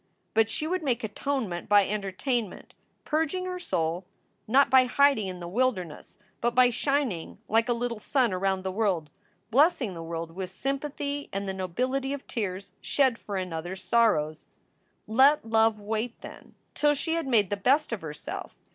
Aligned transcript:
But 0.33 0.49
she 0.49 0.65
would 0.65 0.81
make 0.81 1.03
atonement 1.03 1.69
by 1.69 1.87
entertainment, 1.87 2.73
purging 3.05 3.45
her 3.45 3.59
soul, 3.59 4.03
not 4.47 4.71
by 4.71 4.85
hiding 4.85 5.27
in 5.27 5.39
the 5.39 5.47
wilderness, 5.47 6.17
but 6.41 6.55
by 6.55 6.71
shining 6.71 7.37
like 7.47 7.69
a 7.69 7.73
little 7.73 7.99
sun 7.99 8.33
around 8.33 8.63
the 8.63 8.71
world, 8.71 9.11
blessing 9.51 9.93
the 9.93 10.01
world 10.01 10.31
with 10.31 10.49
sympathy 10.49 11.29
and 11.31 11.47
the 11.47 11.53
nobility 11.53 12.13
of 12.13 12.25
tears 12.25 12.71
shed 12.81 13.19
for 13.19 13.37
another 13.37 13.73
s 13.73 13.83
sorrows. 13.83 14.47
Let 15.05 15.47
love 15.47 15.79
wait, 15.79 16.19
then, 16.21 16.55
till 16.73 16.95
she 16.95 17.13
had 17.13 17.27
made 17.27 17.51
the 17.51 17.55
best 17.55 17.91
of 17.93 18.01
herself. 18.01 18.55